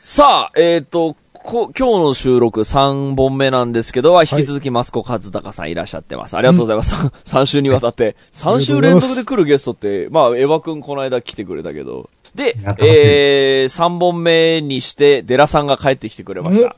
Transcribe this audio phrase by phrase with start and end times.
[0.00, 6.36] さあ、えっ、と、こ、今日の収録3本目なんですけど、は引き続きマスコ和孝さんいらっしゃってます。
[6.36, 6.94] ありがとうございます。
[7.26, 8.14] 3週にわたって。
[8.30, 12.10] 3週連続で来るゲストって、まあ、エヴァくんこの間来てくれたけど。
[12.32, 16.76] でえー、3本目にして、デラさんが帰ってきてくれました。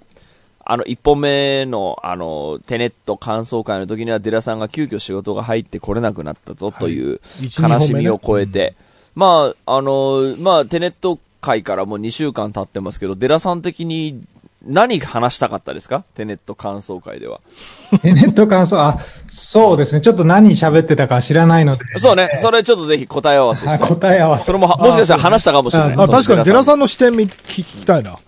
[0.65, 8.77] あの、1本目の、あの、テネット感想会の時には、デラさんが急遽仕事が入ってこれなくなったぞという一悲しみを超えて、
[9.15, 14.23] まあ、あの、まあ、テネット会からもう2週間経ってますけど、デラさん的に
[14.67, 16.05] 何話したかったですか？
[16.15, 17.41] テネット感想会では。
[18.03, 20.01] テネット感想、あ、そうですね。
[20.01, 21.85] ちょっと何喋ってたか知らないので。
[21.99, 23.87] そうね、それちょっとぜひ答え合わせあして。
[23.89, 24.45] 答え合わせ。
[24.45, 25.97] それもは、もしかしたら話したかもしれない。
[25.97, 28.19] ああ、確かに、デラんさんの視点見聞きたいな。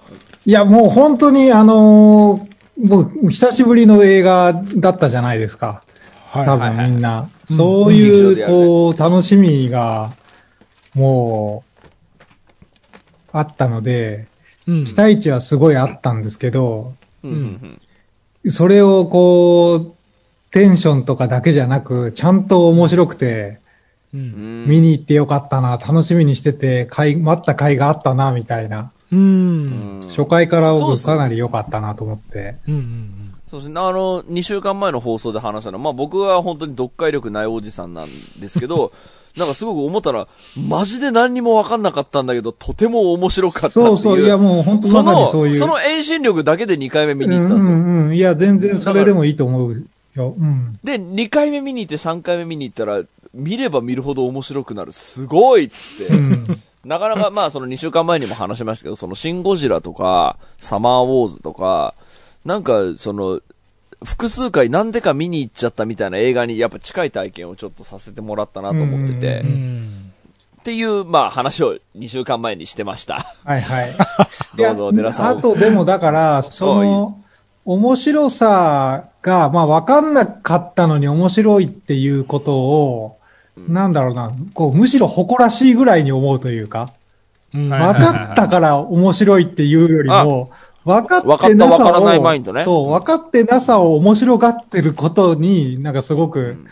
[0.47, 2.53] いや、もう本当に、あのー
[2.83, 5.83] もう久しぶりの映画だったじゃないですか。
[6.31, 6.47] はい。
[6.47, 7.29] 多はいはい分みんな。
[7.51, 10.11] うんそういう、劇場でやるねこう、楽しみが、
[10.95, 11.72] もう、
[13.33, 14.27] あったので、
[14.67, 14.85] うん。
[14.85, 17.31] 期待値はすごいあったんですけど、うん。
[17.31, 17.39] うん。
[17.39, 17.81] うん
[18.49, 19.93] それをこう、
[20.51, 23.61] テンションとかだけじゃなく、ちゃんと面白くて、
[24.13, 28.91] 見に行ってよかったな、楽しみにしてて、回待った回があったな、みたいな。
[30.09, 32.57] 初回から僕かなり良かったなと思って。
[33.49, 33.81] そうですね。
[33.81, 38.09] あの、2週間前の放送で話したのは、まあ僕は本当に読解力ないおじさんなん
[38.41, 38.93] ですけど、
[39.37, 43.87] なんかすごく思ったら、マジで何にも分かんなかったんだけど、とても面白かったっていう。
[43.87, 45.55] そうそう、いやもう本当その、そういう。
[45.55, 47.75] その遠心力だけで2回目見にうん行ったんですよ。
[47.75, 48.15] うんうん。
[48.15, 50.35] いや、全然それでもいいと思うよ。
[50.39, 50.79] うん。
[50.85, 53.03] で、2回目見に行って3回目見に行ったら、
[53.33, 54.93] 見れば見るほど面白くなる。
[54.93, 56.15] すごいっつって。
[56.15, 56.61] うん。
[56.85, 61.95] なかなか、まあ、その2週間前にも話しましたけど、そのシン・ゴジラとか、サマーウォーズとか、
[62.45, 63.41] なんか、その、
[64.05, 69.45] 複数回なんでか見に行っちゃったみたいな映画にやっぱ近い体験をちょっとさせてもらったなと思ってて。
[70.63, 73.27] っていう、まあ話を2週間前にしてました。
[73.45, 73.93] はいはい。
[74.57, 75.39] どうぞ、いやデラさん。
[75.39, 77.19] あと、でもだから、その、
[77.65, 83.19] 面白さが、まあ、わかんなかったのに面白いっていうことを、
[83.57, 86.93] なんだろうな、こう、むしろ誇らしいぐらいに思うというか、
[87.55, 87.69] うん。
[87.69, 90.51] 分かったから面白いっていうよりも、
[90.85, 92.63] 分かってなさを、マインドね。
[92.65, 96.67] そう、分かってなさを面白がってることに、なんかすごく、ん。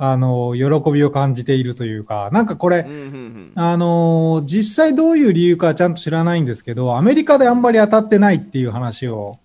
[0.00, 3.52] あの、喜びを感じているというか、なんかこれうん、うんうん。
[3.56, 9.38] あのー実際どういう理由かはちゃんと知らないんですけど、アメリカであんまり当たってないっていう話を。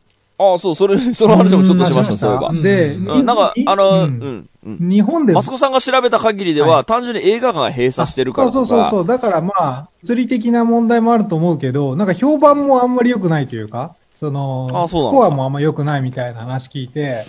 [0.52, 2.52] ああ、そう、それ、 その話もちょっとしました、そういえば。
[2.52, 4.90] んで、うん、なんかに、あの、ううんん、うん。
[4.90, 8.52] 日本でマスコさんが調べた限りでは、は単純に映画館が閉鎖してるから。
[8.52, 9.08] そうそうそうそう。
[9.08, 17.26] だからまあ、物理的な問題もあると思うけど、なんか評判もあんまり良くないというか、その、スコアもあんま良くないみたいな話聞いて、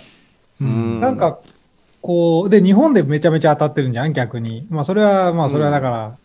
[0.61, 1.39] うんなんか、
[2.01, 4.67] こう、で、日本でめちゃめちゃ当たってるんじゃん、逆に。
[4.69, 6.17] まあ、それは、まあ、それはだから、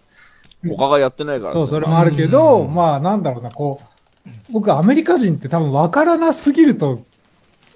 [0.69, 1.53] 他がやってないから。
[1.53, 3.85] そう、それもあるけど、うんまあ、なんだろうな、こう、
[4.51, 7.03] 僕、アメリカ人って多分分からなすぎると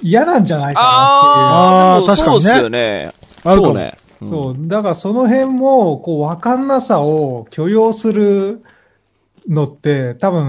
[0.03, 3.12] 嫌なんじゃないかああ、でもあー確かにねそうっすよね。
[3.44, 3.82] あるかもそうね。
[3.82, 4.31] なっていう。
[4.31, 8.62] そう、だからその辺も、こう、分かんなさを許容する
[9.49, 10.44] のって、多分、う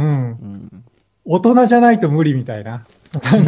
[0.46, 0.84] ん。
[1.26, 2.86] 大人じゃないと無理みたいな。
[3.14, 3.46] なんか、うん。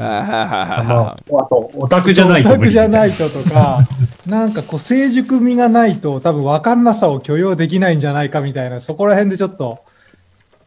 [0.00, 2.88] はいはいはいはいまあは、あと、オタクじゃないとオタクじゃい。
[2.88, 3.80] ないととか、
[4.26, 9.80] なんかこう、成熟味がないと、多分分かんなさを許容できないんじゃないかみたいな、そこら辺でちょっと、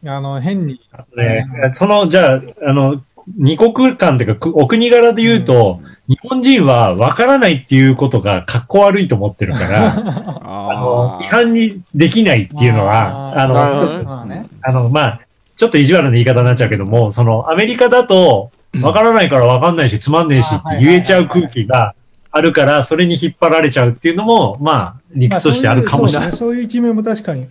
[0.04, 0.80] あの、変に、
[1.16, 3.02] ね、その、じゃあ、あの、
[3.36, 9.92] 二国間というか、くお国柄で言うと、日本人は分からないっていうことが格好悪いと思ってるから、
[10.42, 15.20] あの、違反にできないっていうのは、あの、あの、まあ、
[15.54, 21.94] ちょっと意地悪な言い方になっちゃうけども、その、アメリカだと、分からないから分かんないし、つまんねえしって言えちゃう空気が
[22.30, 26.28] あるから、それに引っ張られちゃうっていうのも、まあ、理屈としてあるかもしれない。
[26.28, 27.48] まあそういうそういう一面も確かに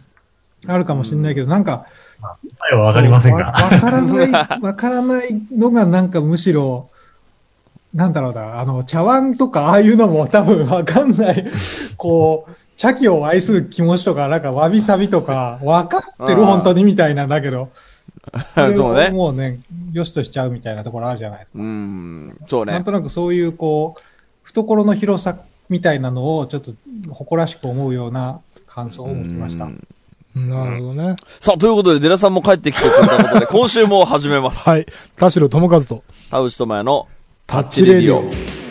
[0.67, 1.85] あるかもしれないけど、なんか、
[2.21, 2.37] 答
[2.71, 3.45] えは分かりませんが。
[3.45, 4.31] わわからない、
[4.61, 6.89] わからないのがなんかむしろ、
[7.93, 11.45] なんだろうな、あの、茶碗とかああいうのも多分わかんない、
[11.97, 17.69] こう、茶器を愛する気持ちとか、なんかわびさびとか、わかってる本当にみたいなんだけど、
[18.55, 19.09] そうね。
[19.09, 19.59] もうね、
[19.91, 21.59] よしとしちゃうみたいなところあるじゃないですか。
[21.59, 22.37] うん。
[22.47, 22.83] そうねなん。
[22.83, 24.01] となくそういう、こう、
[24.43, 25.37] 懐の広さ
[25.69, 26.73] みたいなのをちょっと
[27.11, 29.65] 誇らしく思うような感想を持ちました。
[29.65, 29.87] うん
[30.35, 31.15] なるほどね。
[31.39, 34.69] さあ、ということで、デラさんも帰ってきてくれたことで、 今週も始めます。
[34.69, 34.85] はい。
[35.15, 37.07] 田代智和と、田淵智也の
[37.47, 38.68] タッチレディオ。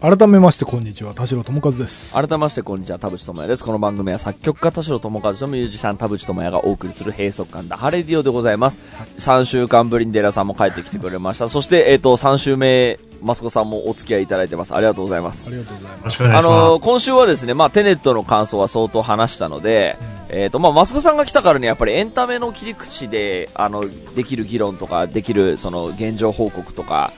[0.00, 1.12] 改めまして、こんにちは。
[1.12, 2.14] 田代智和です。
[2.14, 3.64] 改めまして、こんにちは、田淵智也です。
[3.64, 8.78] この番組は作曲家田代智和とミュージシャン田淵智也がお送りする閉塞感ダハレディオでございます。
[9.18, 11.48] 3週間ぶりにデラさんも帰ってきてくれました。
[11.48, 14.72] そして、えっ、と、3週目マスコさんもお付き合いいただいてます。
[14.72, 15.50] ありがとうございますあ。
[15.50, 16.32] りがとうございます。
[16.32, 19.96] あのー今週はですね、まあ、テネットの感想は相当話したので、
[20.28, 23.82] えっ、と、まあ、マスコさんが来たからね、やっぱりエンタメの切り口で、あの、
[24.14, 27.12] できる議論とか、できる、その、現状報告とか、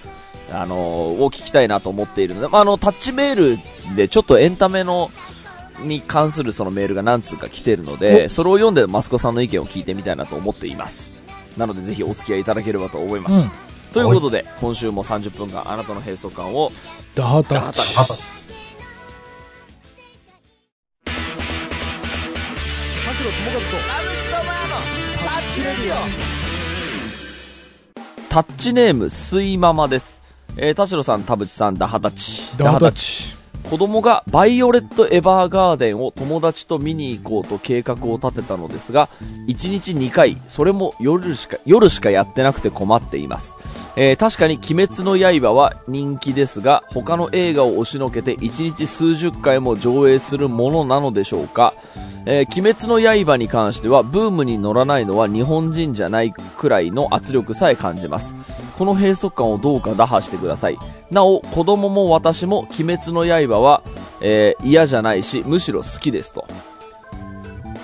[0.52, 0.78] あのー
[1.22, 5.10] を聞きたいなと思っているので、まあ、あの、タッチメールで、ちょっとエンタメの、
[5.82, 11.14] に関するそのメールが何通か来てるので、それを読んでマスコさんの意見を聞いてみたいなと思っています。
[11.56, 13.36] なので、ぜひお付き合いいただければと思います。
[13.36, 17.16] うんということで、今週も30分間、あなたの閉塞感を、す。
[17.16, 17.96] ダハタッチ。
[17.96, 18.14] ダハ
[28.28, 30.19] タッチネーム、スイママです。
[30.56, 32.50] えー、田代さん、田淵さん、ダハタチ。
[32.56, 33.39] と、ダハタッチ。
[33.70, 39.08] 子供がバイオレットエヴァーガーデンを友達と見に行こうと計画を立てたのですが、
[39.46, 43.56] 1日2回、それも夜しか、夜しかやってなくて困っています。
[43.94, 51.72] えー、確かに鬼滅の刃は人気ですが、他の映画を押しのけて1日数十回も上映するものなのでしょうか
[52.26, 58.34] えー鬼滅の刃に関してはブームに乗らないのは日本人じゃないくらいの圧力さえ感じます。
[58.76, 60.78] この閉塞感をどうか打破してください。
[61.10, 63.82] なお、子供も私も鬼滅の刃は、
[64.20, 66.46] えー嫌じゃないし、むしろ好きですと。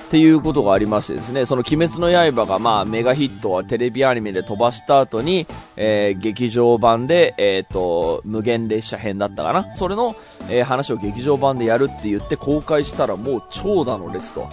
[0.06, 5.46] っていうことがありましてですね、その鬼滅の刃がまあメガヒットはテレビアニメで飛ばした後に、
[5.76, 10.14] えー劇場版で、えっ、と、無限列車編だったかなそれの、
[10.49, 14.49] えー話を劇場版でやるって言って公開したらもう長蛇の列と。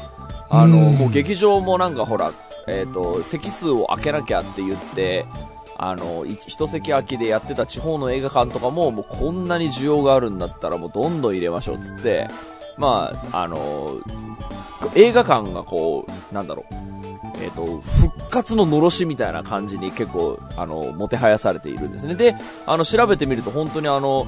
[0.50, 2.32] あの、うんもう劇場もなんかほら、
[2.68, 5.26] えっ、と、席数を空けなきゃって言って、
[5.78, 12.28] あの、い一席空きでやってた地方の映画館とかも、もうこんなに需要があるんだったらもうどんどん入れましょうっつって、
[12.78, 13.90] まあ、あの、
[14.96, 16.76] 映画館がこう、なんだろう、
[17.42, 22.16] えっ、と、復活ののろしみたいな感じに結構、あの、もてはやされているんですね。
[22.16, 22.36] で、
[22.66, 24.26] あの、調べてみると本当にあの、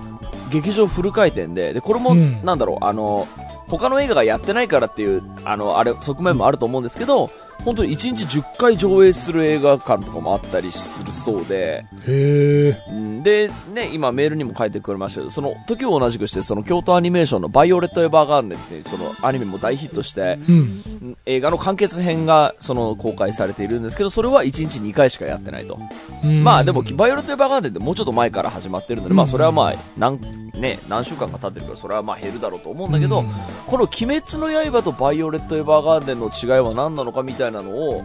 [0.52, 3.28] 劇場フル回転で、で、これも、うんなんだろう、あの、
[3.68, 7.30] 他の映画がやってないからっていう、あの、あれ、側面もあると思うんですけど、
[7.64, 12.78] 本当に1日10回上映する映画館とかもあったりするそうで、へ
[13.24, 15.22] で、ね、今メールにも書いてくれました。
[15.22, 20.56] けど、その時を同じくして、その京都アニメーションのバイオレット・エヴァーガーデンっていう、そのアニメも大ヒットして、うん。
[20.56, 25.80] うん映画の完結編が、その、公開されているんですけど、それは1日2回しかやってないと。
[26.24, 26.44] うん。
[26.44, 30.20] まあでも、バイオレット・エヴァーガーデンってもうちょっと前から始まってるので、まあそれはまあ、何、
[30.54, 33.26] ね、何週間か経ってるから、それはまあ減るだろうと思うんだけど、うん。
[33.66, 38.04] この鬼滅の刃とバイオレット・エヴァーガーデンの違いは何なのかみたいなのを、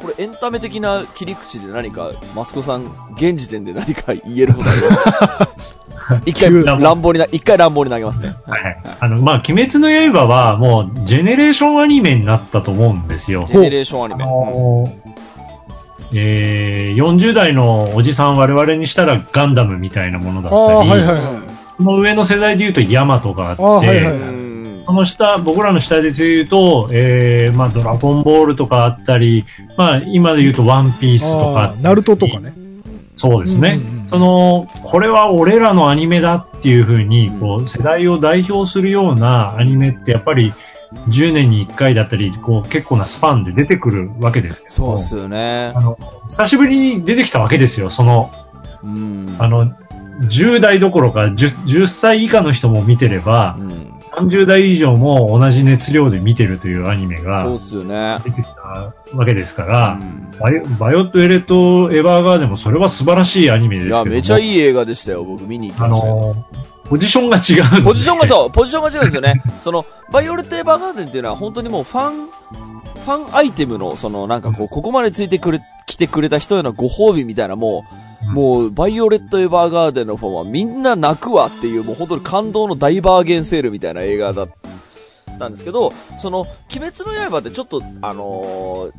[0.00, 2.84] これエンタメ的な切り口で何か、マスコさん、
[3.16, 5.76] 現時点で何か言えることあります
[6.26, 8.34] 一回急乱暴にな、一回乱暴に投げますね。
[8.46, 8.76] はいはい。
[9.00, 13.44] あの、まあ、鬼滅の刃はもう、ジェネレーションアニメになったと思うんですよ。
[13.46, 14.24] ジェネレーションアニあメ。
[14.24, 15.12] のー
[16.14, 21.22] えー、40代のおじさん我々にしたらガンダムみたいなものだああ、ったり、はいはいはい。
[21.78, 24.41] その上の世代で言うとヤマトがあって、ああはいはいうん
[24.86, 29.44] その下、僕らの下で言うと、えー、まあ、ドラゴンボールとかあったり、
[29.76, 32.54] まあ、今で言うとワンピースとかナルトとかね。
[33.16, 33.78] そうですね。
[33.80, 40.52] うんうんうんその、これは俺らのアニメだっていう風に、うんこう、世代を代表するようなアニメってやっぱり
[41.08, 45.80] 10年に1回だったり、こう、結構なスパンで出てくるわけですけどそうっすよねあ。
[45.80, 47.88] の、久しぶりに出てきたわけですよ。
[47.88, 48.30] その、
[48.82, 49.34] うん。
[49.38, 49.74] あの、
[50.20, 53.70] 10代どころか 10, 10歳以下の人も見てればう、ん。
[54.12, 57.48] 30代以上も同じ熱量で見てるというアニメが。
[57.48, 66.16] 出てきたわけですから、うんバイオバイオットエレット・エヴァーガーデンもそれは素晴らしいアニメですいや、けどもめちゃいい映画でしたよ、僕見に行きあましたよ。
[66.16, 66.42] のー
[66.88, 69.42] ポジションが違うポジションがそう、ポジションが違うんですよね。
[69.60, 84.48] その、バイオレット・エヴァーガーデンっていうのは本当にもうファン、ファンアイテムの、そのなんかこう、ここまでついてくれ、来てくれた人へのご褒美みたいなもう、うんもう、バイオレット・エヴァーガーデンのファンはみんな泣くわっていう、もう本当に感動の大バーゲンセールみたいな映画だっ
[85.38, 88.92] たんですけど、その、鬼滅の刃ってちょっと、あのー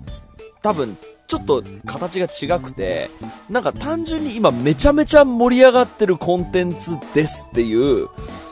[0.62, 3.10] 多分、ちょっと形が違くて、
[3.50, 8.08] なんか単純に今めちゃめちゃ盛り上がってるコンテンツですっていう、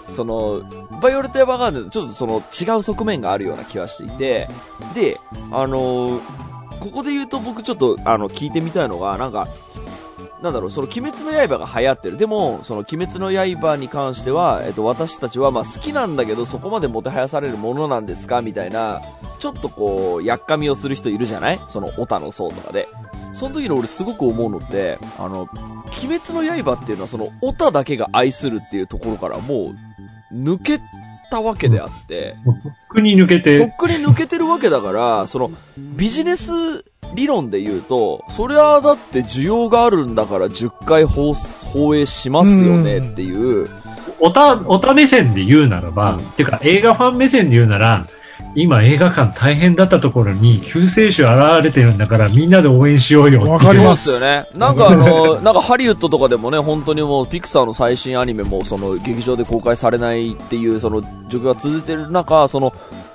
[0.09, 0.61] その、
[1.01, 4.49] バイオレット・エヴァーガーデンとちょっとその違う側面があるような気はしていて、
[4.93, 5.17] で、
[5.51, 6.21] あのー
[6.81, 9.47] ここで言うと僕ちょっとあの聞いてみたいのが、なんか、
[10.41, 12.17] なんだろう、その鬼滅の刃が流行ってる。
[12.17, 18.41] でも、その鬼滅の刃に関しては、えっと、私たちはまあ好きなんだけど、そこまでもてはやされるものなんですか？
[18.41, 19.01] みたいな、
[19.39, 21.59] ちょっとこう、やっかみをする人いるじゃない？
[21.67, 22.87] その、オタの層とかで。
[23.33, 25.43] その時の俺すごく思うのって、あの、
[26.03, 29.73] 鬼滅の刃っていうのはその、オタだけが愛するっていうところからも
[30.31, 30.79] う、抜け
[31.29, 32.55] たわけであって、とっ
[32.89, 33.57] くに抜けとって。
[33.57, 36.83] て、くに抜けてるわけだから、その、ビジネス
[37.13, 43.67] 理論で言うと、それはだって需要があるんだから10回放放映しますよねっていう、
[44.19, 48.05] おた、おた目線で言うならば、うんっていうか映画ファン目線で言うなら、
[48.55, 53.43] 今映画館大変だったところに救世主現れてるんだからみんなで応援しようよ。
[53.43, 54.45] わかりますよね。
[54.55, 62.73] なんかあの、 なんかハリウッドとかでもね、本当にもうピクサーの最新アニメもその劇場で公開されないっていうその状況が続いてる中、その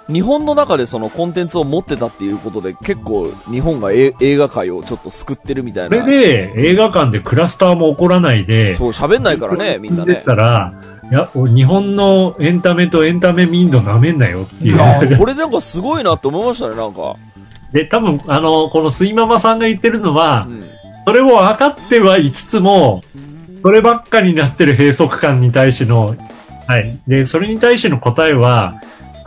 [0.08, 6.06] 日本の中でそのコンテンツを持ってたっていうことで結構日本がえ映画界をちょっと救ってるみたいそれな。
[6.06, 10.22] で映画館でクラスターも起こらないで、そう、喋んないからね、みんなでね。
[10.24, 10.74] たら、
[11.10, 14.68] いや、日本のエンタメとエンタメ民度舐めんなよってい。
[14.68, 17.16] いうやーこれなんかすごいなって思いましたね、なんか。
[17.72, 20.64] で、多分、あの、このスイママさんが言ってるのはう、ん。
[21.04, 23.02] それを分かってはいつつも、
[23.62, 26.14] そればっかになってる閉塞感に対しての、
[26.68, 26.96] はい。
[27.08, 28.74] で、それに対しての答えは、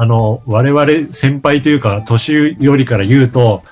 [0.02, 3.64] あの、我々先輩というか、年寄りから言うと、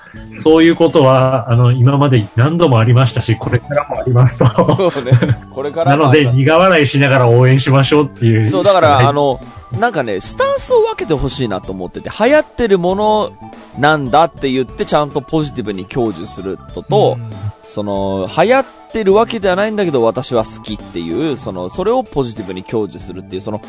[0.42, 4.90] そういうことは、あの、今まで何度もありましたし、これからもありますと。
[4.92, 5.18] そうね。
[5.50, 8.44] これからなので、苦笑いしながら応援しましょうっていう。
[8.44, 9.40] そう、だから、あの、
[9.72, 13.32] の、なんかね、スタンスを分けてほしいなと思ってて、流行ってるもの
[13.78, 17.16] なんだって言って、ちゃんとポジティブに享受するとと、
[17.62, 23.60] その、流行ってるわけではないんだけど、私は好きっていう、その、それをポジティブに享受するっていう、その、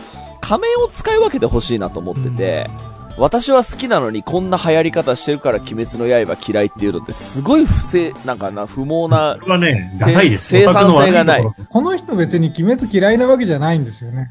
[0.42, 2.70] 仮面を使い分けてほしいなと思ってて、
[3.18, 10.48] 私は好きなのにこんな流行り方してるから鬼滅の刃嫌いっていうのってすごい不正、なんかな、不毛なこれはね、ダサいです。
[10.48, 14.30] 生産性がないここの人別に鬼滅嫌いなわけじゃないんですよね。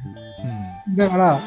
[0.96, 1.38] だから、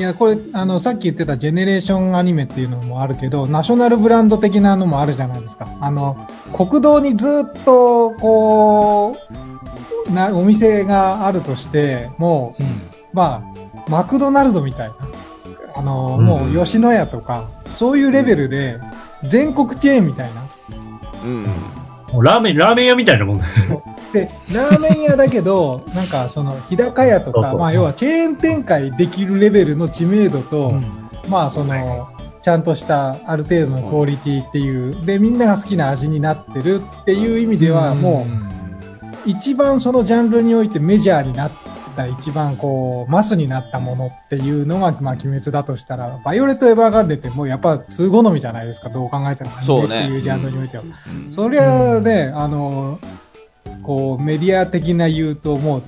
[0.00, 5.68] いや、これ、あの、さっき言ってたジェネレーションアニメっていうのもあるけど、ナショナルブランド的なのもあるじゃないですか。
[5.78, 6.16] あの、
[6.54, 9.14] 国道にずっと、こ
[10.08, 12.62] う、な、お店があるとして、もう、
[13.12, 14.94] まあ、マクドナルドみたいな。
[15.76, 18.80] あの、うんもう吉野家とか、そういうレベルで、
[19.24, 20.48] 全国チェーンみたいな。
[21.26, 21.42] うん。
[22.14, 23.84] もうラーメン、ラーメン屋みたいなもんだよ。
[24.12, 30.74] で、ラーメン屋だけど、 なんかその、日高屋とか、まあ要はチェーン展開できるレベルの知名度と、
[31.28, 32.08] まあその、
[32.42, 38.26] ちゃんとしたある程度のクオリティっていう、で、みんなが好きな味になってるっていう意味では、も
[39.26, 41.50] う、一番そのジャンルにおいてメジャーになっ
[41.94, 49.50] た、一番こう、マスになったものっていうのが、まあ、鬼滅だとしたら、バイオレット・エヴァーガンデってもうやっぱ通好みじゃないですか、どう考えても。
[49.50, 50.04] そうね。
[50.04, 50.84] っていうジャンルにおいては。
[50.84, 51.32] うん。
[51.32, 52.98] そりゃね、あの、
[53.82, 55.82] こう、メディア的な言うと、もう、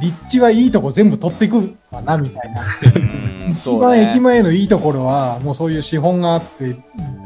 [0.00, 2.62] 立地はいいとこ全部取っていくかな、みたいな。
[2.96, 6.76] うん一そうね番駅前のいいところは、もうそういう資本があって、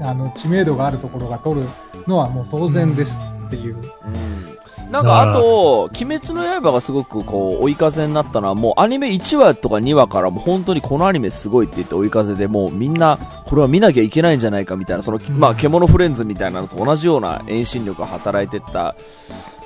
[0.02, 1.66] あの、知名度があるところが取る
[2.06, 3.76] のはもう当然ですっていう。
[3.76, 4.56] うん
[4.90, 18.95] なんかあと、鬼滅の刃がすごくこう、追い風になったのはもうアニメ1話とか2話からもう本当にこのアニメすごいって言って追い風でもうみんな、これは見なきゃいけないんじゃないかみたいな、その、まあ、獣フレンズみたいなのと同じような遠心力が働いてった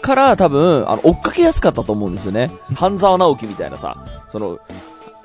[0.00, 2.50] から多分、あの、追っかけやすかったと思うんですよね。
[2.74, 3.96] 半沢直樹みたいなさ、
[4.28, 4.58] その、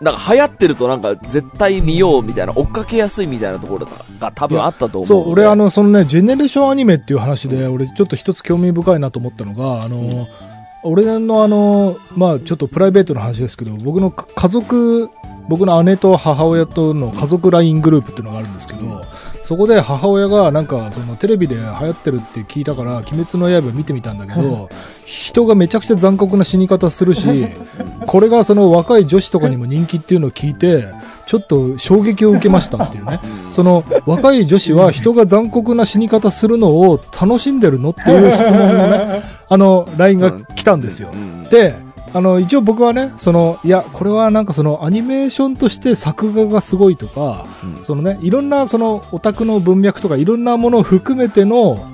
[0.01, 3.88] なんか流行ってるとなんか絶対見ようみたいな、追っかけやすいみたいなところ
[4.20, 5.05] が多分あったと思う。
[5.05, 10.27] そう、俺あの、そのね、ジェネレーションアニメっていう話で、俺ちょっと一つ興味深いなと思ったのが、あの、
[10.84, 15.10] 俺のあの、まあちょっとプライベートの話ですけど、僕のか家族、
[15.50, 19.01] 僕の姉と母親との家族 LINE グループっていうのがあるんですけど、
[19.46, 24.70] そこで母親がなんかそのテレビで流行ってるって聞いたから、鬼滅の刃見てみたんだけど、
[25.06, 27.46] 人がめちゃくちゃ残酷な死に方するし、
[28.08, 30.88] これがその若い女子とかにも人気っていうのを聞いて、
[31.28, 33.20] ちょっと衝撃を受けましたっていうね。
[33.52, 41.16] その若い女子は人が残酷な死に方するのを楽しんでるのっていう質問のね、あの、LINE が来たんですよう。
[41.16, 41.75] んで、
[42.16, 47.84] あの、一応僕はね、その、いや、これはなんかそのアニメーションとして作画がすごいとか、うん。
[47.84, 51.86] そのね、いろんなそのオタクの文脈とかいろんなものを含めての、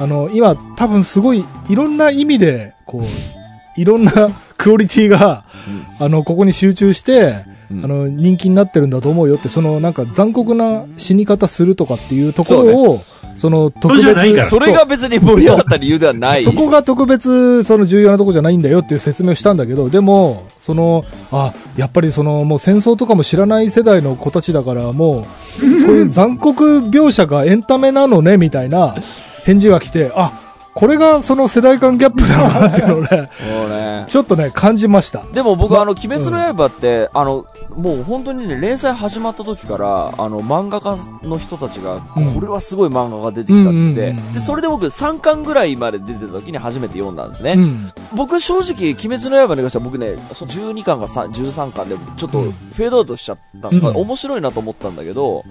[0.00, 5.44] あの、今多分すごいいろんな意味で、こう、いろんな クオリティが、
[6.00, 7.32] あの、ここに集中して、
[7.70, 7.84] うん。
[7.84, 13.00] あの、人気になってるんだと思うよって、そのなんか残酷な死に方するとかっていうところを、
[13.34, 16.42] その特別、それが別に盛り上がった理由ではない。
[16.42, 25.26] そこが特別、その重要なとこじゃないんだよっていう説明をしたんだけど、でも、その、あ、やっぱりその、もう戦争とかも知らない世代の子たちだから、も
[25.62, 28.96] う、 そういう残酷描写がエンタメなのね、みたいな
[29.44, 30.32] 返事が来て、あ、
[30.74, 34.06] これがその世代間ギャップだなっていうのをね、ね。
[34.08, 35.22] ちょっとね、感じました。
[35.32, 47.54] でも僕、あの、鬼滅の刃って、あの、もう本当にね、連載始まった時から、あの、漫画家の人たちが、うんこれはすごい漫画が出てきたって言ってうんうんうんうん、で、それで僕3巻ぐらいまで出てた時に初めて読んだんですね。
[47.56, 47.90] うん。
[48.14, 55.44] 僕正直、鬼滅の刃に関しては僕ね、その12巻がさ13巻でちょっとフェードアウトしちゃったんですが、うん面白いなと思ったんだけど、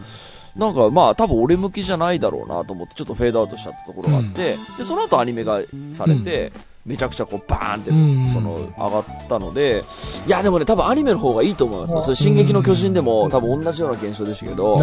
[0.55, 6.51] なんかまあ多分俺向きじゃないだろうなと思ってちょっとフェードアウトしちゃったところがあって、で、その後アニメがされて、
[6.85, 8.27] めちゃくちゃこうバーンって、うん。
[8.27, 9.83] その上がったので、
[10.25, 12.01] いやでもね多分アニメの方がいいと思いますよ。
[12.01, 14.79] それ進撃の巨人でも多分同じような現象でしたけど、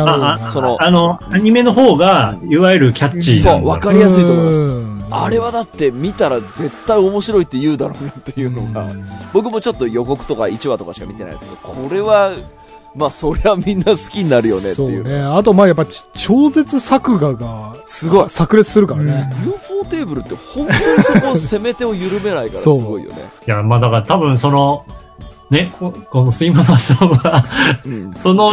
[0.52, 4.56] その、あの、アニメの方が、いわゆるキャッチーそう、なんだわかりやすいと思います。
[4.56, 4.98] うん。
[5.10, 8.88] あれはだって見たら絶対面白いって言うだろうなっていうのが、
[9.32, 12.30] 僕もちょっと予告とか1話とかしか見てないですけど、これは、
[12.98, 14.74] まあそりゃみんな好きになるよねっていう。
[14.74, 15.22] そうね。
[15.22, 18.28] あと、まあやっぱち超絶作画がすごい。
[18.28, 19.32] 炸裂するからね。
[19.44, 23.18] UFO テーブルって本当にそこを攻め手を緩めないからすそうごいよね。
[23.46, 24.84] いや、まあだから多分その、
[25.50, 27.44] ね、ここの睡魔マさんは、
[27.86, 28.14] うん。
[28.14, 28.52] その、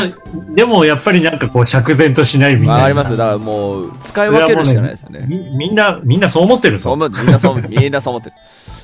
[0.54, 2.74] でもやっぱりなんかこう釈然としないみたいな。
[2.76, 3.18] まあありますよ。
[3.18, 5.26] だからもう、使い分けるしかないですね。
[5.28, 8.36] みみんな、みんなそう思ってるみんなそう思って、みんなそう思ってる。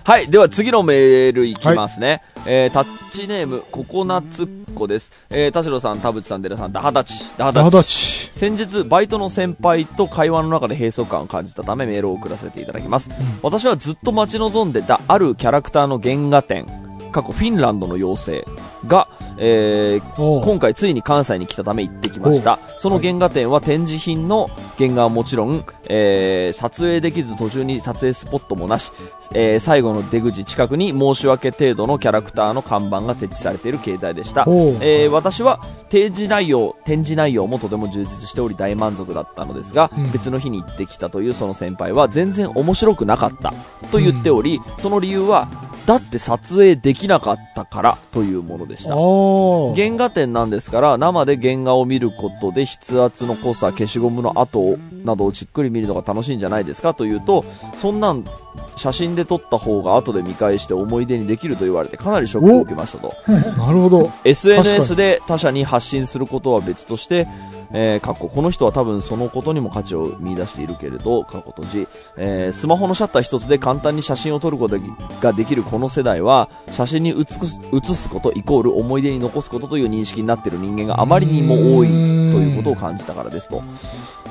[0.04, 0.32] はい。
[0.32, 2.24] では次のメールいきますね。
[2.48, 5.12] えー、タッチネーム、ココナツっ子です。
[5.30, 7.14] えー、田代さん、田淵さん、デラさん、ダハダチ。
[7.38, 7.72] ダハダチ。
[7.72, 8.30] ダチ。
[8.32, 13.12] 先日、バイトの先輩と会話の中で閉塞感を感じたためメールを送らせていただきます。
[13.44, 16.66] 私はずっと待ち望んでたあるキャラクターの原画展、
[17.12, 18.46] 過去フィンランドの妖精
[18.88, 19.08] が、
[19.38, 22.60] えー今回ついに関西に来たため行ってきました。
[22.78, 28.92] その原画展は展示品の原画はもちろん、えー撮影できず途中に撮影スポットもなし、
[29.34, 34.46] えー最後の出口近くに申し訳程度のキャラクターの看板が設置されている形態でした。
[34.82, 35.60] えー私は
[35.90, 40.12] 展示内容、展示内容もとても充実しており大満足だったのですが、うん。
[40.12, 43.54] 別の日に行ってきたというその先輩は全然面白くなかった
[43.92, 45.50] と言っており、その理由は、
[45.86, 48.94] だって撮影できなかったからというものでした。
[48.94, 57.44] 原画展なんですから、生で原画を見ることで筆圧の濃さ、消しゴムの跡などをじっくり見るのが楽しいんじゃないですかというと、
[57.76, 58.26] そんなん
[58.78, 63.14] 写真で撮った方が後で見返して思い出にできると言われてかなりショックを受けましたと。
[63.58, 64.12] なるほど。
[64.24, 67.28] SNS で他者に発信することは別として、
[67.74, 71.88] えー、過去、この人は多分そのことにも価値を見出しているけれど、過去閉じ、
[72.18, 74.78] えー、スマホのシャッター一つで簡単に写真を撮ること
[75.22, 83.62] ができるこの世代は、写真に写す写すことイコール思い出に残すことという認識になっている人間があまりにも多いということを感じたからですと。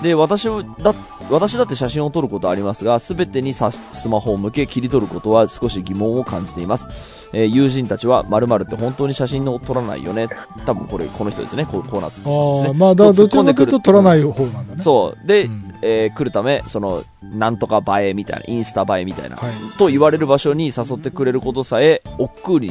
[0.02, 0.94] で、私をだ、
[1.30, 7.30] 私だって写真を撮ることはありますが、すべてにさスマホを向け切り取ることは少し疑問を感じています。
[7.32, 10.28] えー友人たちは、〇〇って本当に写真を撮らないよね。
[10.64, 11.66] 多分これ、この人ですね。
[11.66, 12.68] こうコーナーつきさんですね。
[12.68, 14.04] ああ、まあ、どっちかというと取らい。
[14.04, 14.82] ない方なんだね。
[14.82, 15.26] そう。
[15.26, 19.52] で、うんえー来るため、その、なんとか映えみたいな、インスタ映えみたいな、はい。
[19.78, 22.68] と言われる場所に誘ってくれることさえ、億劫に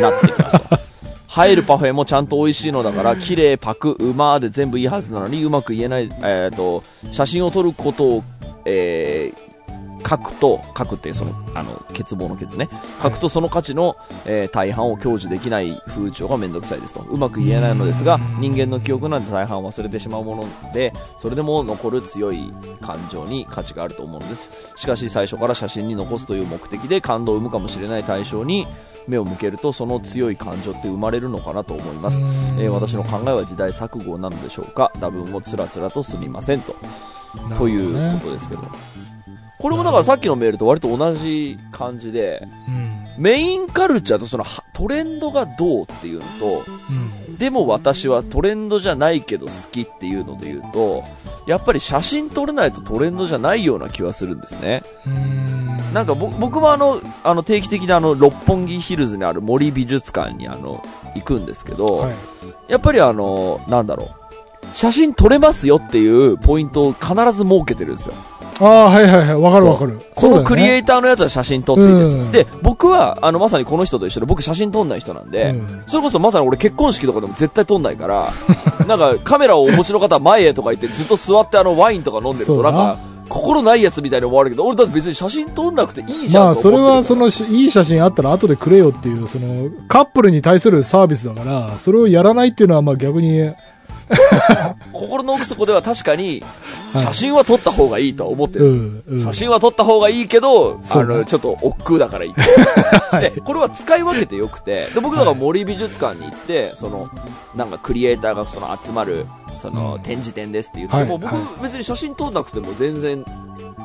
[0.00, 0.76] なってきますと。
[1.28, 8.24] 入るパフェもちゃんと美味しいのだから、綺麗、パク、うまーで全部いいはずなのに、うまく言えない、えっ、と、写真を撮ることを、
[8.64, 9.55] えー
[10.08, 12.68] 書くと、書くってその、あの、欠乏の欠ね。
[13.02, 17.00] 書くとその価値の、えー大半を享受できない風潮がめんどくさいですと。
[17.00, 24.72] うまく言えないのですが、人間の記憶なんて大半忘れてしまうもので、それでも残る強い感情に価値があると思うのです。
[24.76, 28.66] しかし最初から写真に残すという目的で感動を生むかもしれない対象に
[29.08, 32.20] 目を向けると、その強い感情って生まれるのかなと思います。
[32.58, 36.76] えー私の考えは時代錯誤なのでしょうか多分もつらつらとすみませんと。
[37.56, 38.62] ということですけど。
[39.66, 43.06] これもだからさっきのメールと割と同じ感じで、うん。
[43.18, 47.36] メインカルチャーとそのはトレンドがどうっていうのと、うん。
[47.36, 51.02] でも私はトレンドじゃないけど好きっていうので言うと、
[51.48, 54.84] やっぱり写真撮れないとトレンドじゃないような気はするんですね。
[55.04, 55.92] うん。
[55.92, 60.80] なんかぼ僕もあの、あの定期的にあの六本木ヒルズにある森美術館にあの、
[61.16, 62.14] 行くんですけど、はい。
[62.68, 64.26] やっぱりあの、なんだろう。
[64.72, 68.14] 写真撮れますよっていうポイントを必ず設けてるんですよ。
[68.60, 69.42] ああ、はいはいはい。
[69.42, 69.98] わかるわかる。
[70.14, 72.16] このクリエイイターのやつは写真撮っていいです。
[72.16, 78.32] うんで、僕は、あの、まさにこの人と一緒で、僕写真撮んない人なんで、うんそれこそまさに俺結婚式とかでも絶対撮んないから、
[78.86, 93.50] なんかカメラをお持ちの方は前へとか言ってずっと座ってあのワインとか飲んでると、なんか、心ないやつみたいに思われるけど、俺だって別に写真撮んなくていいじゃんまあ、それは、そのし、いい写真あったら後でくれよっていう、その、カップルに対するサービスだから、それをやらないっていうのは、まあ逆に、
[94.92, 96.66] 心の奥底では確かに、はい
[96.96, 98.80] 写真は撮った方がいいとは思ってるんですよ。
[98.80, 99.20] うん、うん。
[99.20, 102.34] 写真は撮った方がいいけど、あの、ちょっと億劫だからいい。
[103.20, 107.08] で、これは使い分けてよくて、で、僕だから森美術館に行って、その、
[107.54, 113.24] なんかクリエイターがその集まる、その、うん展示展ですって言っても、はい僕は別に写真撮んなくても全然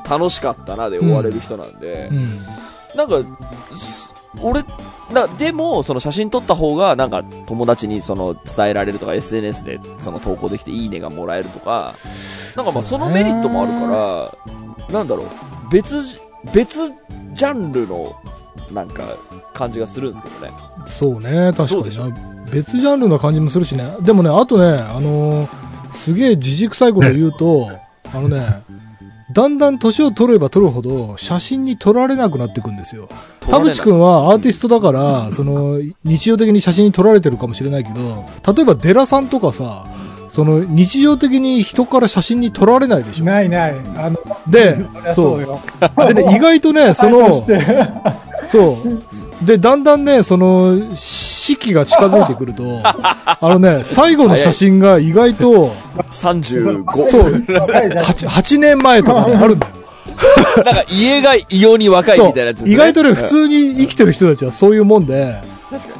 [0.10, 2.26] 楽しかったなで終われる人なんで、うん。
[2.96, 4.11] なんか、す
[4.41, 4.63] 俺、
[5.13, 11.96] な、でも、その写真撮った方が、なんか、友達にその、伝えられるとか、SNS で、その、投稿できて、いいねがもらえるとか、
[12.56, 14.32] なんかまあ、そのメリットもあるか
[14.89, 15.28] ら、なんだろう、
[15.72, 16.17] 別じ、
[16.54, 16.89] 別
[17.34, 18.15] ジャンルの、
[18.72, 19.04] なんか、
[19.54, 20.52] 感じがするんですけどね。
[20.86, 22.46] そうね、確かにな。
[22.52, 23.84] 別ジャンルな感じもするしね。
[24.02, 27.70] でもね、あとね、あのーすげえじじくさいこと言うと、
[28.13, 28.63] あのね、
[29.34, 33.10] だんだん年を取れば取るほど、写真に撮られなくなっていくんですよ。
[33.50, 39.86] 田淵くんはアーティストだから、その、日常的に写真に撮られてるかもしれないけど、例えばデラさんとかさ、
[40.28, 43.26] その、日常的に人から写真に撮られないでしょ？
[43.26, 43.76] ないない。
[43.98, 44.17] あの、
[44.48, 45.60] でそりゃそうよ。
[46.08, 47.30] でね、意外とね、その
[48.45, 48.77] そ、
[49.43, 49.45] う。
[49.45, 55.71] で、だんだんね、その、四季が近づいてくると、 あのね、最後の写真が意外と、
[56.10, 57.04] 35。
[57.06, 59.73] そう、 8, 8年前とかね、あるんだよ。
[60.65, 62.71] なんか家が異様に若いみたいなやつね。
[62.71, 65.41] 意外とね、うん普通に生きてる人たちはそういうもんで。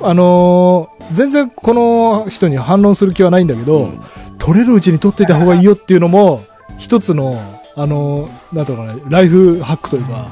[0.02, 4.02] あのー全然この人に反論する気はないんだけど、うん
[4.38, 6.42] 撮れるうちに撮っていた方がいいよっていうのも、
[6.80, 7.40] 一つの、
[7.76, 10.30] あのーなんとかね、ライフハックというか、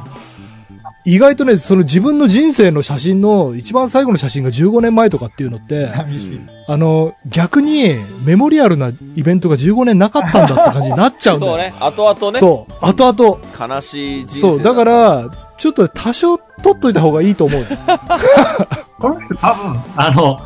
[1.05, 6.41] 意外とね、その自分の人生の写真の一番最後の写真が15年前とかっていうのって、寂しい。
[6.67, 11.51] あの、逆にメモリアルなイベントが15年なかったんだって感じになっちゃうんだよ。
[11.53, 11.73] そうね。
[11.79, 12.39] 後々ね。
[12.39, 12.73] そう。
[12.85, 13.75] 後々。
[13.75, 14.39] 悲しい人生。
[14.39, 14.61] そう。
[14.61, 17.67] だか、ら、ちょっと多少撮っといた方がいいと思うよ。
[18.99, 20.39] この人多分、あの、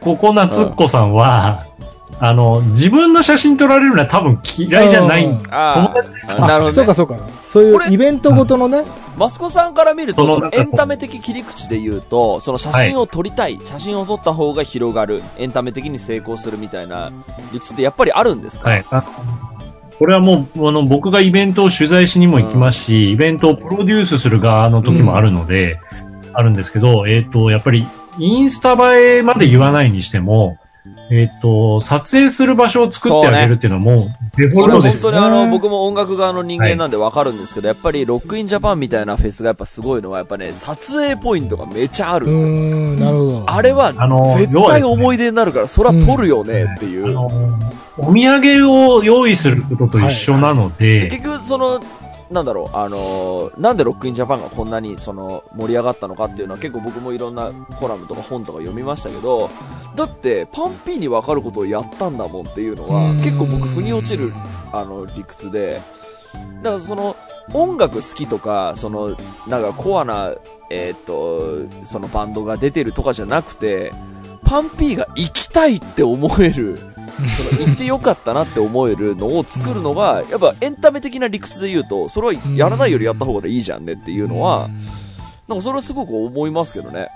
[0.00, 1.62] ココナツッコさんは、
[2.22, 5.24] あの、自分の写真撮られるのは多分嫌いじゃない。
[5.24, 5.94] 友達あ。
[6.40, 6.72] なるほど、ね。
[6.72, 7.18] そうかそうか。
[7.48, 8.84] そういうイベントごとのね、
[9.16, 17.10] マスコさんから見ると、そのエンタメ的切り口で言うと、その写真を撮りたい、写真を撮った方が広がる、エンタメ的に成功するみたいな
[17.52, 18.84] 理屈ってやっぱりあるんですか、はい。
[18.90, 19.04] あ
[19.98, 25.78] これはもう、あの、僕がイベントを取材しにも行きますし、イベントをプロデュースする側の時もあるので、
[26.32, 27.86] あるんですけど、えっ、と、やっぱり、
[28.18, 30.56] インスタ映えまで言わないにしても、
[31.10, 35.02] えっ、と、撮影する場所を作ってあげるっていうのはもう、デフォこれ本ルトです。
[35.02, 42.48] 当にあの、僕も音楽側の人間なんでわかるんですけど、やっぱりロックインジャパンみたいなフェスがやっぱすごいのは、やっぱね、撮影ポイントがめちゃあるんうですよ。
[42.48, 43.44] ーん、なるほど。
[43.48, 47.10] あれはあの絶対思い出になるから、そら撮るよねっていう。
[47.10, 47.26] あの、
[47.98, 51.80] お土産を用意することと一緒なので、結局、その、
[52.30, 59.50] なんだろう、あのーなんでロックインジャパンがこんなにその盛り上がったのかっていうのは結構僕もいろんなコラムとか本とか読みましたけど、
[59.96, 63.16] だってパンピーに分かることをやったんだもんっていうのはうん。
[63.18, 64.32] 結構僕腑に落ちる
[64.72, 65.80] あの理屈で、
[66.62, 67.16] だからその
[67.52, 69.16] 音楽好きとか、その
[69.48, 70.32] なんかコアな、
[70.70, 73.92] えーっと、そのバンドが出てるとかじゃなくて、
[74.44, 76.78] パンピーが行きたいって思える、
[77.36, 84.68] その行ってよかったなって思えるのを作るのが、やっぱエンタメ的な理屈で言うと、それはやらないよりやった方がいいじゃんねっていうのは、
[85.48, 87.08] なんかそれはすごく思いますけどね。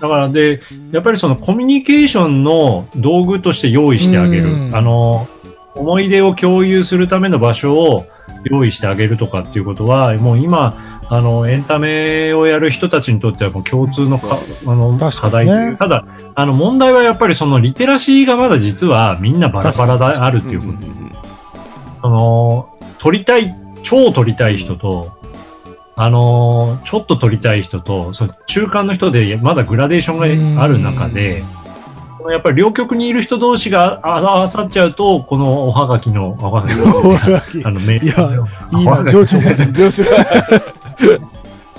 [0.00, 4.52] だからで、やっぱりそのコミュニケーションの道具として用意してあげる。
[4.52, 5.28] うんあの、
[5.74, 8.04] 思い出を共有するための場所を
[8.44, 15.76] 用意してあげるとかっていうことは、もう今、あの、エンタメをやる人たちにとってはもう共通のか、あの、確か課題という。
[15.76, 20.78] ただ、あの、問題はやっぱりそのリテラシーがまだ実はみんなバラバラであるっていうこと。
[22.00, 25.06] その、撮りたい、超撮りたい人と、
[25.96, 31.42] あのーちょっと撮りたい人と、その中間の人でまだグラデーションがある中で、
[32.30, 36.68] やっぱり両極にいる人同士があ合わさっちゃうと、このおはがきの、おはが
[37.42, 39.72] き あの、メいやのいいな、情緒が。
[39.72, 40.04] 情緒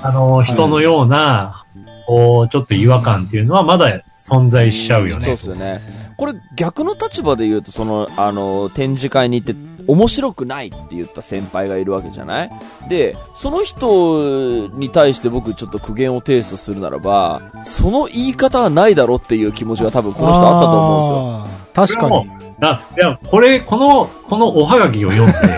[0.02, 1.64] あの、人のような、
[2.08, 5.22] こう、ちょっと違和感っていうのはまだ存在しちゃうよね。
[5.22, 5.82] そうですよね。
[6.18, 12.50] これ逆の立場で言うと、その、あの、展示会に行って、面白くないって言った先輩がいるわけじゃない？
[12.88, 21.98] で、その人に対して僕ちょっと苦言を呈出するならば、その言い方はないだろっていう気持ちが多分この人あったと思うんですよ。
[21.98, 22.30] 確かに。
[22.62, 25.38] あ、いや、これ、この、このおはがきを読んで、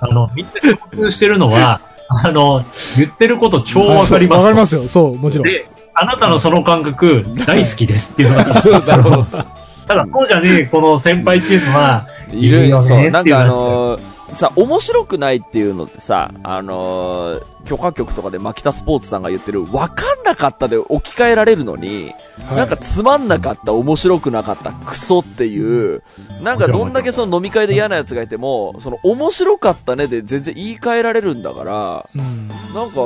[0.00, 1.80] あの、みんな共通してるのは、
[2.24, 2.62] あの、
[2.96, 4.38] 言ってること超わかりますと。
[4.38, 4.88] わかりますよ。
[4.88, 5.48] そう、もちろん。
[5.48, 9.24] で、あなたのその感覚、大好きですっていうのが、 そうなるほど。
[9.24, 22.12] ただ、そうじゃねえ、この先輩っていうのは、いいるよねなんかあのーさ、面白くないっていうのってさ、あのー許可局とかで牧田スポーツさんが言ってる、わかんなかったで置き換えられるのに、
[22.48, 22.56] はい。
[22.56, 26.02] なんかつまんなかった、面白くなかった、クソっていう、
[26.42, 32.48] なんかどんだけその飲み会で嫌な奴がいても、その面白かったねで全然言い換えられるんだから、うん。
[32.74, 33.00] なんか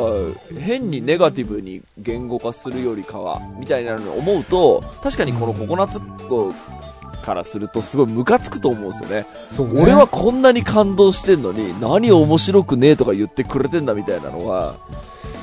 [0.58, 6.54] 変にネガティブに言語化するよりかは、みたいなのを思うと、確かにこのココナッツっ子
[7.26, 9.26] からするとすごいムカつくと思うんですよね。
[9.46, 14.74] そうね俺はこんなに感動してんのに、何面白くねえとか言ってくれてんだみたいなのは、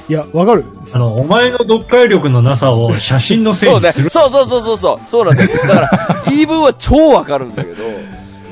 [0.10, 0.66] いや、わかる？
[0.94, 3.74] あの、お前の読解力のなさを写真のせい。
[3.74, 4.10] にする。
[4.12, 5.10] そうそうそうそうそう。
[5.10, 5.64] そうなんですよ。
[5.68, 7.84] だから、 言い分は超わかるんだけど、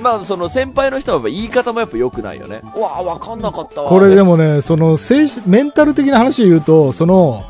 [0.02, 2.62] まあ、その先輩の人はやっぱ言い方もやっぱ良くないよね。
[2.76, 3.90] うわあ、わかんなかったわ。
[3.90, 7.44] これでもね、その精神、メンタル的な話で言うと、その、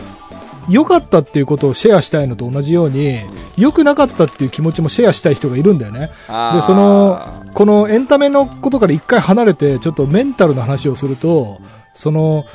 [0.69, 3.19] 良かったっていうことをシェアしたいのと同じように、
[3.58, 6.10] 良くなかったっていう気持ちもシェアしたい人がいるんだよね。
[6.54, 7.19] でその
[7.54, 11.60] このエンタメのことから一回離れて、ちょっとメンタルの話をすると、
[11.93, 12.45] その、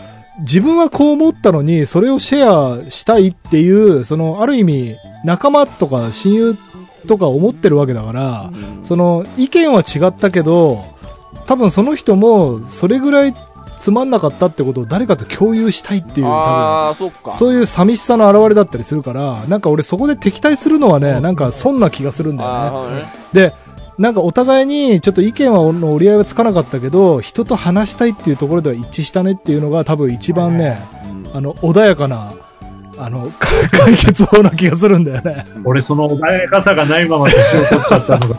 [0.41, 6.57] 自分はこう思ったのに、それをシェアしたいっていう、その、ある意味、仲間とか親友
[7.07, 8.51] とか思ってるわけだから、
[8.83, 10.85] その、意見は違ったけど、
[11.47, 13.35] 多分その人も、それぐらい
[13.79, 17.33] つまんなかったってことを誰かと共有したいっていう、多分、ああ、そっか。
[17.33, 22.97] そういう寂しさの表れだったりするから、なんか俺そこで敵対するのはね、なんか損な気がするんだよね。
[22.97, 23.55] ねで、
[23.99, 30.79] なんかお互いにちょっと意見はの折り合いはつかなかったけど、人と話したいっていうところでは一致したねっていうのが多分一番ね、
[31.33, 32.33] あの、穏やかな、
[32.99, 35.45] あの、か 解決法な気がするんだよね。
[35.65, 38.37] 俺その穏やかさがないまま年を取っちゃったのが、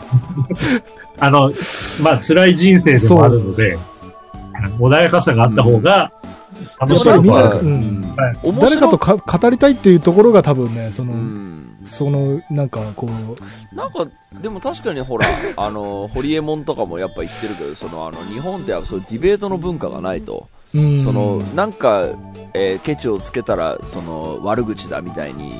[1.18, 1.50] あの、
[2.02, 3.78] まあ辛い人生でもあるので、
[4.78, 6.12] 穏やかさがあった方が
[6.80, 7.12] 楽しい。
[7.18, 8.14] みんな、うん。
[8.60, 11.78] 誰かとか語りたいっていうところが多分ね、その、うん。
[11.84, 14.06] その、なんかこう、なんか、
[14.42, 20.48] でも確かにほら、あの、ホリエモンとかもやっぱ言ってるけど、その、あの、日本ではそディベートの文化がないと。
[20.74, 22.06] うんその、なんか、
[22.54, 25.52] えーケチをつけたら、その、悪口だみたいに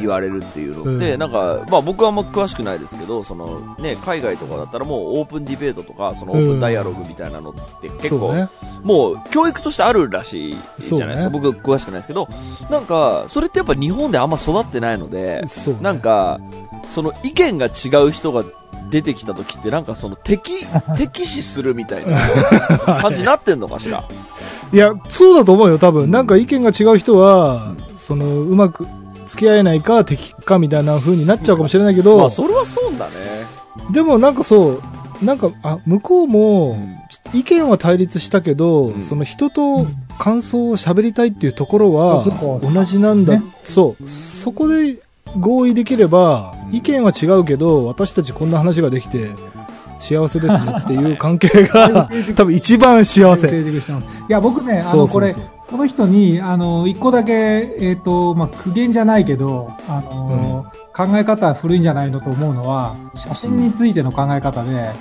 [0.00, 8.48] 言われるっていうのって、うんなんか、まあ僕はあんま詳しくないですけど、その、ね、海外とかだったらもうオープンディベートとか、そのオープンダイアログみたいなのって結構、そうね。
[8.82, 11.30] もう教育としてあるらしいじゃないですか。
[11.30, 12.28] そう僕詳しくないですけど、
[12.70, 15.48] なんか、それってやっぱ日本であんま育ってないので、ね。
[15.80, 16.40] なんか、
[16.88, 18.44] その意見が違う人が
[18.90, 20.52] 出てきた時ってなんかその敵、
[20.96, 22.18] 敵視するみたいな
[23.00, 24.04] 感じになってんのかしら。
[24.74, 26.10] いや、そうだと思うよ、多分。
[26.10, 28.88] なんか意見が違う人は、その、うまく
[29.24, 33.14] 付き合えないか敵かみたいな風になっちゃうかもしれないけど、まあそれはそうだね。
[33.92, 34.80] でもなんかそ
[35.22, 36.76] う、なんか、あ、向こうも、
[37.32, 39.02] 意見は対立したけど、うん。
[39.04, 39.86] その人と
[40.18, 43.42] 感想を喋りたいっていうところはうん同じなんだ、ね。
[43.62, 44.08] そう。
[44.08, 44.98] そこで
[45.38, 49.30] 合意できれば意見は違うけど私たちこんな話ができて
[49.98, 53.48] 幸せですねっていう関係が 多分一番幸せ。
[53.48, 54.04] い。
[54.28, 64.92] や、僕ね、あの、これそうそうそう、この人に、あの、一個だけ、えっ、と、まあ、苦言じゃないけど、あの、考え方は古いんじゃないのと思うのは、写真についての考え方で、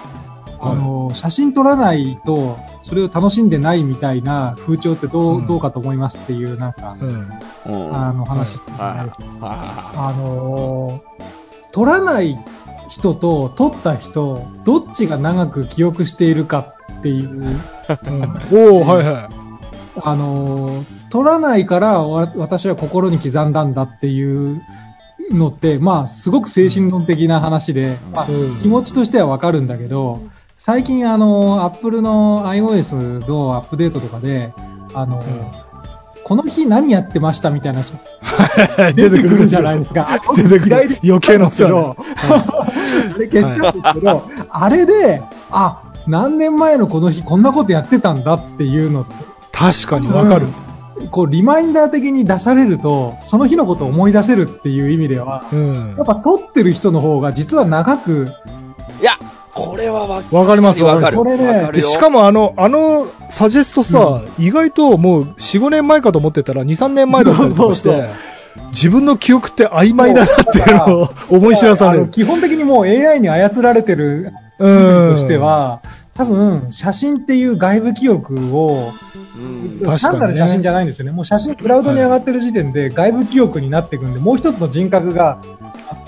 [0.60, 5.45] あの、写真撮らないと、それを楽しんでないみたいな風潮ってどう、うん。
[5.45, 7.10] どうかと思いますっていう、なんか、うん。
[7.10, 7.95] うん。
[7.95, 8.60] あの、話。
[9.95, 11.01] あの
[11.73, 12.38] 撮らない
[12.93, 17.58] 人と撮った人、どっちが長く記憶しているかっていう、 うん。
[18.51, 19.06] おおはい。
[19.06, 19.29] は
[20.03, 24.60] あのー取らないからわ私は心に刻んだんだっていう
[25.29, 28.62] のって、まあ、すごく精神論的な話で、まあい、うん。
[28.62, 30.23] 気持ちとしてはわかるんだけど、
[30.58, 34.51] 最近あの、アップルの iOS のアップデートとかで、
[34.95, 35.23] あの、
[36.23, 37.97] この日何やってましたみたいな人。
[38.95, 39.45] 出てくる。
[39.45, 40.07] んじゃないですか。
[40.36, 40.99] 出てくる。
[41.03, 42.65] 余計なお世話ど、あ
[43.19, 49.13] れ消したんですけど、あれで、あ、何年前のこの日こんなことやってたんだっていうのって。
[49.51, 50.47] 確かにわかる、
[51.12, 55.95] こう、リマインダー的に出されると、その日のことを思い出せるっていう意味では、うん。
[55.97, 58.27] やっぱ撮ってる人の方が実は長く、
[59.01, 59.13] いや、
[59.53, 61.17] これはわわかりますわかる。
[61.17, 68.09] これねわかるよでしかもあの、あの、サジェストさ、意外ともう4、5年前かと思ってたら2、3年前だったりとかして、 そうそう
[68.69, 72.09] 自分の記憶って曖昧だなっていうのを思い知らされる。
[72.09, 75.13] 基本的にもう AI に操られてるうん。
[75.13, 75.81] としては、
[76.13, 78.93] 多分、写真っていう外部記憶を、
[79.83, 81.11] 単なる写真じゃないんですよね。
[81.11, 85.39] もう写真、クラウドに上がってる時点で外部記憶になっていくんで、もう一つの人格が、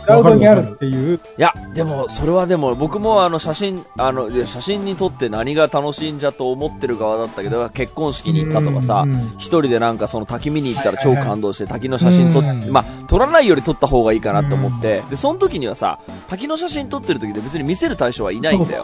[0.06, 9.06] クラウドにあるっていう、いや、でも、それはでも、僕もあの、写真、あの、写真に撮って何が楽しいんじゃと思ってる側だったけど、結婚式に行ったとかさ
[9.38, 12.72] 一人でなんかその滝見に行ったら超感動して、滝の写真撮っうん。
[12.72, 18.84] まあ、撮らないより撮った方がいいかなって思って、で、その時にはさ、滝の写真撮ってる時で別に見せる対象はいないんだよ。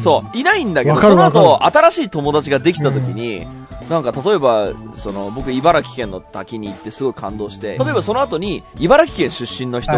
[0.00, 3.46] そういないんだけど、その後、新しい友達ができた時に、
[3.88, 9.92] なんか例えば、その、僕茨城県の滝に行ってすごい感動して、例えばその後に、茨城県出身の人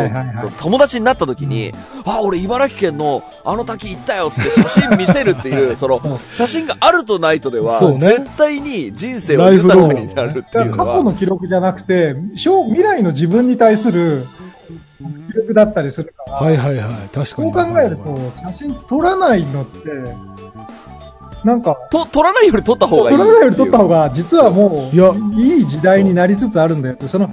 [0.50, 1.72] と友達になった時に、
[2.04, 6.00] あ、俺茨城県のあの滝行ったよっつって写真見せるっていう、 その、
[6.35, 14.26] 写真があるとないとでは、絶対に人生は豊かになるっていうのだから過去のは、記録じゃなくて、将未来の自分に対する
[14.98, 16.87] 記録だったりするから、はいはいはい。
[17.12, 17.52] 確かそうに。
[17.52, 19.80] 考えると、写真撮らないのって、
[21.44, 23.18] なんか、と、撮らないより撮った方がいい。
[23.18, 27.28] 撮らないより撮った方が、実はもう、いやいい時代になりつつあるんだよその、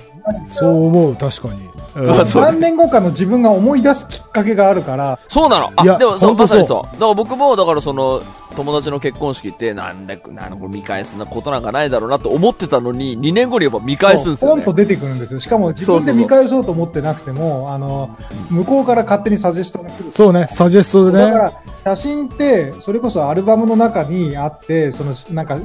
[0.45, 1.69] そう思う、確かに。
[1.95, 6.93] 何年後かの自分が思い出すきっかけがあるから、そうなのあ、いやでもそう、まさにそう。
[6.93, 8.21] だから僕も、だからその、
[8.55, 14.81] 友達の結婚式って、なんだ、なんだこれ見返すなことなんかないだろうなと思ってたのに、2年後にやっぱ見返すんですよねポンと。
[14.81, 15.39] 出てくるんですよ。
[15.39, 18.15] しかも自分で見返そうと思ってなくても、あの、
[18.49, 20.11] 向こうから勝手にサジェストが来る。
[20.11, 21.31] そうね、サジェストでね。
[21.31, 25.57] だから、写真って、それこそアルバムの中にあって、その、なんか、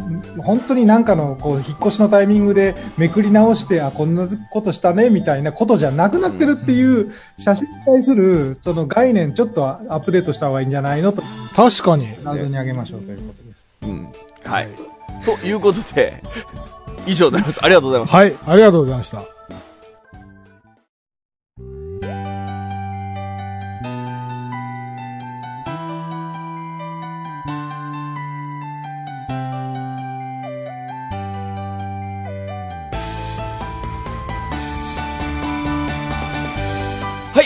[0.43, 11.23] 本当になんかの、こう、引っ越しのタイミングでめくり直して、あ、こんなことしたね、みたいなことじゃなくなってるっていう、写真に対する、その概念、ちょっとアップデートした方がいいんじゃないのと、
[11.55, 12.15] 確かに。
[12.15, 13.67] クラウドに上げましょうということです。
[13.83, 14.09] うん。
[14.45, 14.69] はい。
[15.25, 16.23] ということで、
[17.07, 17.61] 以上でございます。
[17.65, 18.17] ありがとうございました。
[18.17, 19.36] はい、ありがとうございました。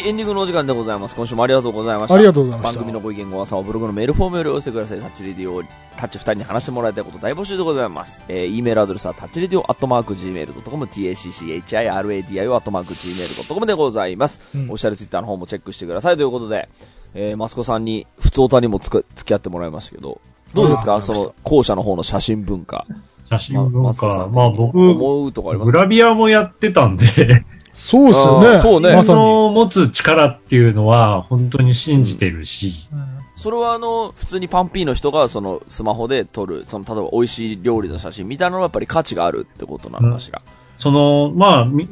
[0.07, 1.15] エンディングのお時間でございます。
[1.15, 2.15] 今週もありがとうございました。
[2.15, 5.01] ありがとうございました番組のご意見ご感想はブログのメールフォームよりお寄せください。
[5.01, 5.63] タッチレディオ、
[5.97, 8.19] タッチ二人に話してもらいたいこと大募集でございます。
[8.29, 14.59] えー、e メールアドレスはタッチレディオアットマーク Gmail.com、tacchiradio アットマーク Gmail.com でございます。
[14.59, 16.69] うんオフィシャルツイッターの方もチェックしてくださいということで、
[17.15, 20.21] えー、マスコさんに、普通歌にもつく付き合ってもらいましたけど、
[20.55, 21.01] どうですか？
[21.01, 22.87] その、後者の方の写真文化。
[23.31, 23.79] 写真文化。
[23.79, 24.33] マスコさん。
[24.33, 25.73] まあ僕、思うとかあります？
[25.73, 28.61] グラビアもやってたんで、そうですよね。
[28.61, 29.21] そうねそまさに。
[29.21, 32.89] の持つ力っていうのは本当に信じてるし、
[33.37, 40.43] それはあの、普通にパンピーの人がそのスマホで撮る、その例えば美味しい料理の写真みたいなのはやっぱり価値があるってことなのかしら。
[40.79, 41.89] その、まあ、み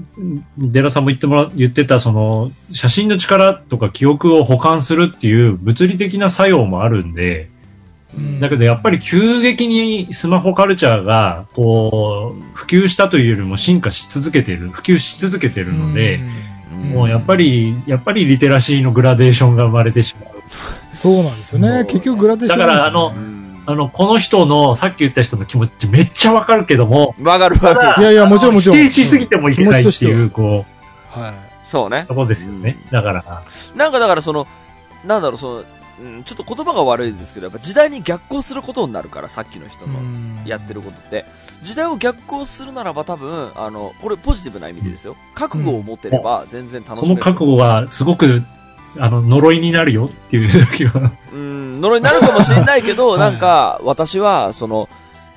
[0.57, 7.58] デラさんも言ってもら、言ってた、その、写真の力とか記憶を保管するっていう物理的な作用もあるんで、うん
[8.41, 16.21] だけどやっぱり急激にスマホカルチャーが、こう、普及したというよりも進化し続けてる、普及し続けてるので、
[16.93, 20.35] もうやっぱり、やっぱりリテラシーのグラデーションが生まれてしまう。
[20.91, 21.85] そうなんですよそうね。
[21.85, 23.13] 結局グラデーションだから、あの
[23.67, 28.03] あの、この人の、さっき言った人の気持ちめっちゃわかるけども、わかるわかる。
[28.03, 30.65] いやいやもちろんもちろん否定しすぎてもいけないっていう、こ
[31.11, 31.35] はい。
[31.67, 32.15] そうねう、と。
[32.15, 32.79] こですよね。
[32.91, 33.43] だから、
[33.77, 34.47] なんかだからその、
[35.05, 35.65] なんだろう、その、
[36.01, 41.25] うん、ちょっと言葉が悪いですけど、やっぱ時代に逆行することになるから、さっきの人のうんやってることって。
[41.63, 45.17] 時代を逆行するならば多分、あの、これポジティブな意味でですよ。
[45.35, 47.23] 覚悟を持てれば全然楽しめる。
[47.23, 48.43] その覚悟はすごく、
[48.99, 51.13] あの、呪いになるよっていう時は。
[51.33, 54.89] うん、呪いになるかもしれないけど、 はいなんか、私は、その、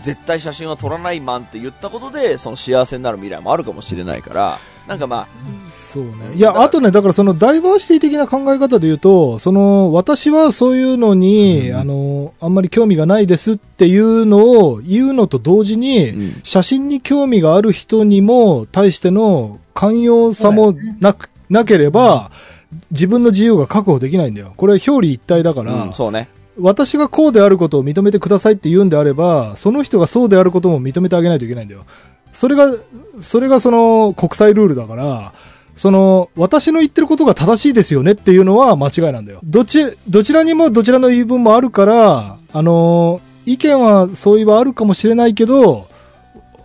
[0.02, 4.60] 絶対写真は撮らないマンって言ったことで、その幸せになる未来もあるかもしれないから、
[4.92, 5.26] なんかま
[5.70, 6.12] そうね。
[6.36, 22.30] いや、あとね、だからそのダイバーシティ的な考え方で言うと、その、私はそういうのに、うんあの、あんまり興味がないですっていうのを言うのと同時あ、に、うん写真に興味がある人にも対しての寛容さもなく、なければ、
[22.92, 24.52] 自分の自由が確保できないんだよ。
[24.58, 26.28] これ表裏一体だから、うんそうね。
[26.60, 31.86] 私がこうであることを認めてくださいって言うんであれば、その人がそうであることも認めてあげないといけないんだよ。
[32.34, 32.74] それが、
[33.20, 35.34] それがその国際ルールだから、
[35.76, 39.40] その、私の言ってることが正しいですよねっていうのは間違いなんだよ。
[39.44, 45.88] どち、どちらにもどちらの言い分もあるから、あの、意見は相違はあるかもしれないけど、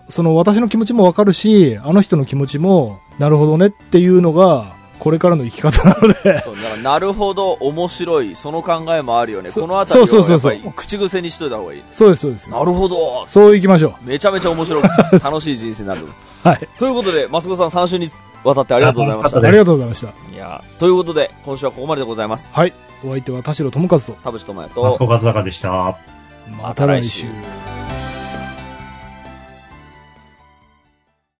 [0.08, 9.50] その私の気持ちもわかるし、あの人の気持ちも、なるほどねっていうのが、これからの生き方なので、そう、だから、なるほど、面白い、その考えもあるよね。
[9.50, 11.82] そこのあたりをそうそうそうそうやっぱり口癖にしといた方がいい。
[11.90, 12.50] そうです、そうです。
[12.50, 14.88] なるほどそう行きましょめちゃめちゃ面白く、
[15.22, 16.02] 楽しい人生になる。
[16.02, 16.48] う。
[16.48, 16.68] はい。
[16.78, 18.10] ということで、マスコさん3週に
[18.44, 19.38] わたってありがとうございました。
[19.38, 20.08] あありがとうございました。
[20.08, 22.48] いやーということで、今週はここまででございます。
[22.52, 22.72] はい。
[23.04, 25.98] お相手は田代智和と、田淵智也マスと、コカズダカでした。
[26.62, 27.26] また来週。
[27.26, 27.65] また来週